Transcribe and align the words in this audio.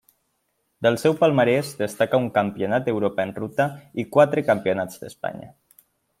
Del 0.85 0.95
seu 1.01 1.13
palmarès 1.19 1.69
destaca 1.81 2.21
un 2.23 2.31
Campionat 2.39 2.87
d'Europa 2.89 3.27
en 3.29 3.35
ruta 3.37 3.69
i 4.05 4.09
quatre 4.17 4.45
Campionats 4.51 5.05
d'Espanya. 5.05 5.55